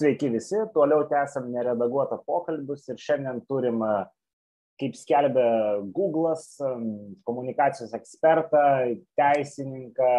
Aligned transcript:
Sveiki 0.00 0.30
visi, 0.32 0.56
toliau 0.72 1.02
tęsiam 1.04 1.50
neredaguotą 1.52 2.22
pokalbius 2.24 2.86
ir 2.88 2.96
šiandien 2.96 3.42
turim, 3.44 3.82
kaip 4.80 4.94
skelbia 4.96 5.48
Google'as, 5.92 6.46
komunikacijos 7.28 7.92
ekspertą, 7.98 8.62
teisininką, 9.20 10.14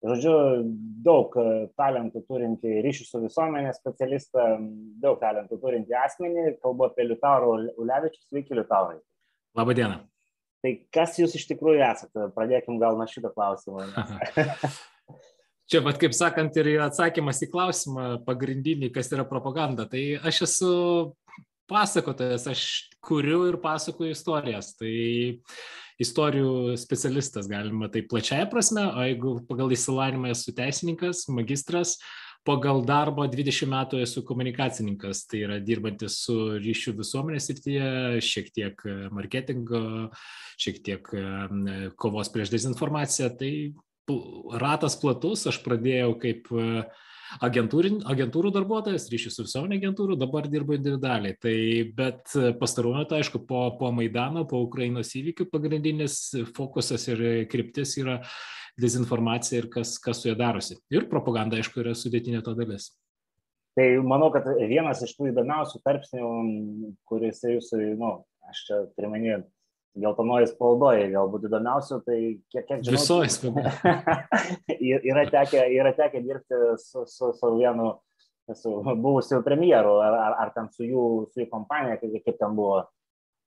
žodžiu, 0.00 0.36
daug 1.04 1.36
talentų 1.76 2.24
turinti 2.24 2.78
ryšių 2.86 3.08
su 3.10 3.20
visuomenė 3.26 3.74
specialistą, 3.76 4.46
daug 5.02 5.20
talentų 5.20 5.60
turinti 5.60 5.98
asmenį, 6.06 6.54
kalbu 6.64 6.88
apie 6.88 7.04
Liutaurą 7.10 7.58
Ulevičius, 7.76 8.30
sveiki 8.30 8.56
Liutaurai. 8.56 8.96
Labadiena. 9.60 10.00
Tai 10.64 10.72
kas 10.92 11.20
jūs 11.20 11.36
iš 11.36 11.44
tikrųjų 11.52 11.84
esate? 11.84 12.30
Pradėkim 12.32 12.80
gal 12.80 12.96
nuo 12.96 13.04
šito 13.08 13.28
klausimo. 13.36 13.84
Čia, 15.70 15.84
bet 15.86 16.00
kaip 16.02 16.14
sakant, 16.16 16.56
ir 16.58 16.80
atsakymas 16.82 17.44
į 17.46 17.50
klausimą 17.52 18.06
pagrindinį, 18.26 18.88
kas 18.90 19.12
yra 19.14 19.22
propaganda. 19.28 19.84
Tai 19.86 20.00
aš 20.26 20.40
esu 20.48 20.70
pasakotojas, 21.70 22.48
aš 22.50 22.62
kuriu 23.06 23.44
ir 23.46 23.60
pasakoju 23.62 24.16
istorijas. 24.16 24.72
Tai 24.80 24.90
istorijų 26.02 26.74
specialistas, 26.80 27.46
galima 27.46 27.86
tai 27.92 28.02
plačiaja 28.08 28.48
prasme, 28.50 28.82
o 28.82 29.04
jeigu 29.06 29.36
pagal 29.46 29.70
įsilavinimą 29.76 30.32
esu 30.34 30.54
teisininkas, 30.56 31.28
magistras, 31.30 31.98
pagal 32.48 32.82
darbą 32.88 33.26
20 33.30 33.68
metų 33.70 34.00
esu 34.02 34.24
komunikacininkas, 34.26 35.26
tai 35.30 35.44
yra 35.44 35.60
dirbantis 35.62 36.16
su 36.24 36.36
ryšių 36.56 36.96
visuomenės 36.98 37.46
srityje, 37.46 37.92
šiek 38.24 38.50
tiek 38.56 38.82
marketingo, 39.14 39.84
šiek 40.58 40.82
tiek 40.82 41.14
kovos 42.00 42.32
prieš 42.32 42.56
dezinformaciją, 42.56 43.30
tai 43.38 43.52
ratas 44.60 44.96
platus, 45.00 45.46
aš 45.50 45.60
pradėjau 45.64 46.14
kaip 46.22 46.48
e, 46.52 46.84
agentūrų 47.44 48.52
darbuotojas, 48.54 49.08
ryšių 49.12 49.32
su 49.34 49.44
visuomenė 49.46 49.78
agentūrų, 49.78 50.16
dabar 50.18 50.48
dirbu 50.50 50.76
individualiai. 50.78 51.36
Tai, 51.40 51.56
bet 51.96 52.34
pastaruoju 52.60 53.02
metu, 53.02 53.18
aišku, 53.18 53.42
po, 53.46 53.66
po 53.78 53.92
Maidano, 53.94 54.46
po 54.50 54.62
Ukrainos 54.64 55.12
įvykių 55.18 55.46
pagrindinis 55.52 56.16
fokusas 56.56 57.06
ir 57.12 57.22
kryptis 57.50 57.94
yra 58.00 58.20
dezinformacija 58.80 59.62
ir 59.62 59.70
kas, 59.70 59.98
kas 60.02 60.22
su 60.22 60.30
ja 60.30 60.34
darosi. 60.38 60.78
Ir 60.94 61.06
propaganda, 61.10 61.60
aišku, 61.60 61.82
yra 61.84 61.94
sudėtinė 61.98 62.42
to 62.46 62.56
dalis. 62.58 62.90
Tai 63.78 63.86
manau, 64.02 64.32
kad 64.34 64.48
vienas 64.68 65.02
iš 65.06 65.14
tų 65.16 65.30
įdomiausių 65.30 65.78
tarpsnių, 65.86 66.30
kuris 67.06 67.44
jūsų, 67.46 67.78
nu, 68.00 68.12
aš 68.50 68.64
čia 68.66 68.80
turiu 68.96 69.12
menį 69.12 69.36
geltonoji 69.98 70.50
spaudoje 70.50 71.08
galbūt 71.12 71.48
įdomiausių, 71.48 71.98
tai 72.06 72.18
kiek, 72.52 72.66
kiek 72.68 72.84
žinau. 72.86 72.98
Visoji 72.98 73.32
spaudoje. 73.34 73.72
yra, 75.10 75.26
tekę, 75.32 75.64
yra 75.74 75.92
tekę 75.96 76.22
dirbti 76.24 76.60
su, 76.82 77.04
su, 77.10 77.32
su 77.36 77.50
vienu, 77.56 77.90
su 78.54 78.76
buvusiu 78.86 79.42
premjeru, 79.46 79.98
ar, 80.04 80.16
ar, 80.20 80.38
ar 80.44 80.54
ten 80.54 80.70
su 80.74 80.86
jų, 80.86 81.04
su 81.32 81.42
jų 81.42 81.50
kompanija, 81.50 81.98
kaip, 82.02 82.16
kaip 82.26 82.40
ten 82.40 82.56
buvo. 82.58 82.84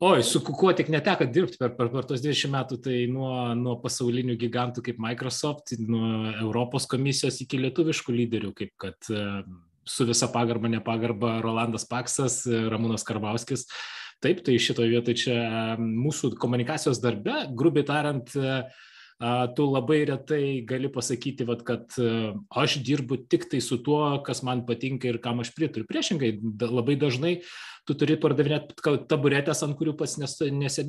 Oi, 0.03 0.19
su 0.27 0.41
kuo 0.43 0.73
tik 0.75 0.89
neteko 0.91 1.29
dirbti 1.31 1.59
per, 1.61 1.77
per, 1.77 1.87
per 1.93 2.07
tos 2.09 2.19
20 2.25 2.51
metų, 2.51 2.79
tai 2.83 2.97
nuo, 3.07 3.31
nuo 3.55 3.77
pasaulinių 3.79 4.35
gigantų 4.41 4.83
kaip 4.83 4.99
Microsoft, 4.99 5.77
nuo 5.79 6.33
Europos 6.33 6.89
komisijos 6.91 7.39
iki 7.45 7.61
lietuviškų 7.61 8.17
lyderių, 8.17 8.51
kaip 8.57 8.73
kad 8.83 9.13
su 9.87 10.07
visa 10.07 10.27
pagarba, 10.31 10.67
nepagarba 10.71 11.37
Rolandas 11.43 11.87
Paksas, 11.87 12.41
Ramūnas 12.47 13.03
Karbauskis. 13.07 13.63
Uh, 13.67 14.02
Taip, 14.23 14.39
tai 14.45 14.55
šitoje 14.61 14.93
vietoje 14.93 15.19
čia 15.25 15.35
mūsų 15.79 16.37
komunikacijos 16.39 17.01
darbe, 17.03 17.43
grubiai 17.51 17.83
tariant, 17.87 18.31
tu 19.55 19.65
labai 19.69 19.99
retai 20.07 20.43
gali 20.67 20.89
pasakyti, 20.91 21.45
vat, 21.47 21.61
kad 21.67 21.95
aš 22.63 22.77
dirbu 22.83 23.21
tik 23.31 23.49
tai 23.51 23.59
su 23.63 23.77
tuo, 23.83 24.01
kas 24.25 24.43
man 24.47 24.65
patinka 24.67 25.07
ir 25.07 25.19
kam 25.23 25.43
aš 25.43 25.53
pritariu. 25.55 25.87
Priešingai, 25.87 26.33
labai 26.63 26.95
dažnai 26.99 27.37
tu 27.87 27.95
turi 27.99 28.15
pardavinėti 28.19 28.79
taburetės, 29.11 29.63
ant 29.67 29.77
kurių 29.79 29.95
pats 29.99 30.17
nesėdė 30.19 30.55